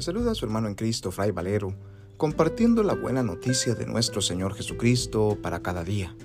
[0.00, 1.74] Saluda a su hermano en Cristo, Fray Valero,
[2.16, 6.16] compartiendo la buena noticia de nuestro Señor Jesucristo para cada día.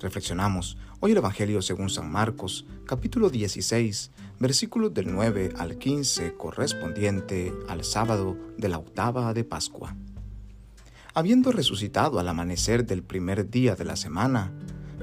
[0.00, 7.52] Reflexionamos hoy el Evangelio según San Marcos, capítulo 16, versículos del 9 al 15, correspondiente
[7.66, 9.96] al sábado de la octava de Pascua.
[11.12, 14.52] Habiendo resucitado al amanecer del primer día de la semana,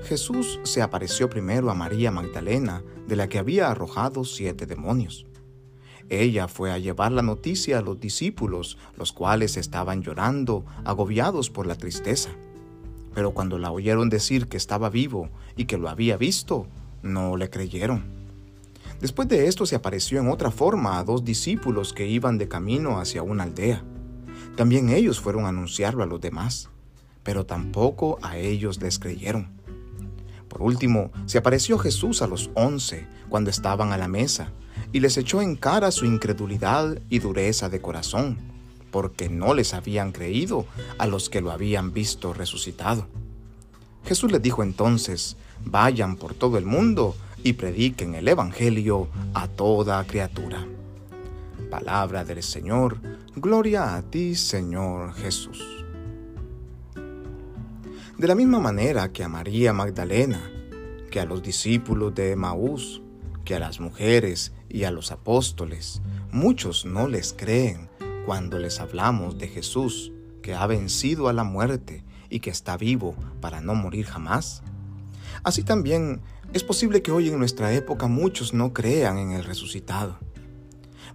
[0.03, 5.25] Jesús se apareció primero a María Magdalena, de la que había arrojado siete demonios.
[6.09, 11.65] Ella fue a llevar la noticia a los discípulos, los cuales estaban llorando, agobiados por
[11.65, 12.29] la tristeza.
[13.15, 16.67] Pero cuando la oyeron decir que estaba vivo y que lo había visto,
[17.01, 18.03] no le creyeron.
[19.01, 22.99] Después de esto se apareció en otra forma a dos discípulos que iban de camino
[22.99, 23.83] hacia una aldea.
[24.55, 26.69] También ellos fueron a anunciarlo a los demás,
[27.23, 29.49] pero tampoco a ellos les creyeron.
[30.47, 34.51] Por último, se apareció Jesús a los once cuando estaban a la mesa
[34.95, 38.37] y les echó en cara su incredulidad y dureza de corazón,
[38.91, 43.05] porque no les habían creído a los que lo habían visto resucitado.
[44.05, 45.35] Jesús les dijo entonces,
[45.65, 50.65] vayan por todo el mundo y prediquen el Evangelio a toda criatura.
[51.69, 52.97] Palabra del Señor,
[53.35, 55.61] gloria a ti Señor Jesús.
[58.17, 60.49] De la misma manera que a María Magdalena,
[61.11, 63.01] que a los discípulos de Emaús,
[63.45, 66.01] que a las mujeres y a los apóstoles,
[66.31, 67.89] muchos no les creen
[68.25, 73.15] cuando les hablamos de Jesús, que ha vencido a la muerte y que está vivo
[73.39, 74.63] para no morir jamás.
[75.43, 76.21] Así también
[76.53, 80.17] es posible que hoy en nuestra época muchos no crean en el resucitado.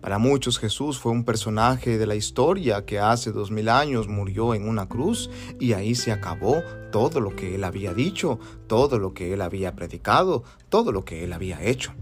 [0.01, 4.55] Para muchos Jesús fue un personaje de la historia que hace dos mil años murió
[4.55, 9.13] en una cruz y ahí se acabó todo lo que él había dicho, todo lo
[9.13, 11.93] que él había predicado, todo lo que él había hecho.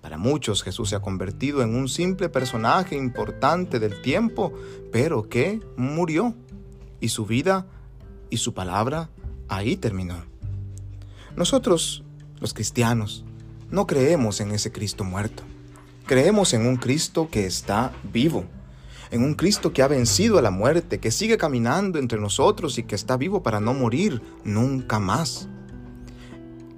[0.00, 4.52] Para muchos Jesús se ha convertido en un simple personaje importante del tiempo,
[4.90, 6.34] pero que murió
[7.00, 7.66] y su vida
[8.30, 9.10] y su palabra
[9.48, 10.24] ahí terminó.
[11.36, 12.02] Nosotros,
[12.40, 13.24] los cristianos,
[13.70, 15.42] no creemos en ese Cristo muerto.
[16.06, 18.44] Creemos en un Cristo que está vivo,
[19.10, 22.84] en un Cristo que ha vencido a la muerte, que sigue caminando entre nosotros y
[22.84, 25.48] que está vivo para no morir nunca más.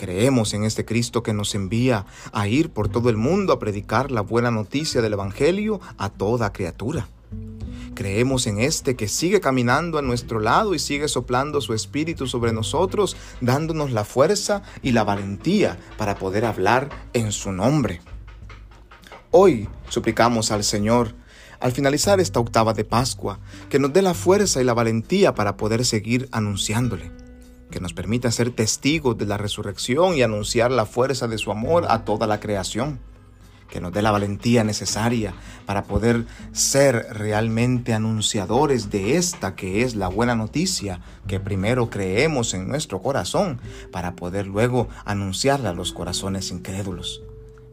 [0.02, 4.10] Creemos en este Cristo que nos envía a ir por todo el mundo a predicar
[4.10, 7.06] la buena noticia del Evangelio a toda criatura.
[7.94, 12.52] Creemos en este que sigue caminando a nuestro lado y sigue soplando su espíritu sobre
[12.52, 18.00] nosotros, dándonos la fuerza y la valentía para poder hablar en su nombre.
[19.30, 21.14] Hoy suplicamos al Señor,
[21.60, 23.38] al finalizar esta octava de Pascua,
[23.70, 27.21] que nos dé la fuerza y la valentía para poder seguir anunciándole,
[27.72, 31.86] que nos permita ser testigos de la resurrección y anunciar la fuerza de su amor
[31.88, 33.00] a toda la creación,
[33.68, 35.34] que nos dé la valentía necesaria
[35.66, 42.54] para poder ser realmente anunciadores de esta que es la buena noticia que primero creemos
[42.54, 43.58] en nuestro corazón
[43.90, 47.22] para poder luego anunciarla a los corazones incrédulos.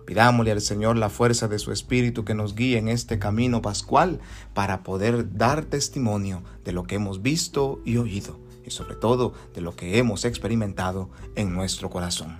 [0.05, 4.19] Pidámosle al Señor la fuerza de su Espíritu que nos guíe en este camino pascual
[4.55, 9.61] para poder dar testimonio de lo que hemos visto y oído y sobre todo de
[9.61, 12.37] lo que hemos experimentado en nuestro corazón.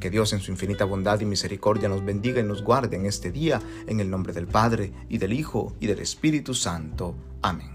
[0.00, 3.30] Que Dios en su infinita bondad y misericordia nos bendiga y nos guarde en este
[3.30, 7.14] día, en el nombre del Padre, y del Hijo, y del Espíritu Santo.
[7.40, 7.70] Amén.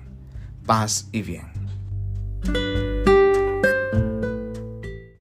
[0.66, 2.95] Paz y bien.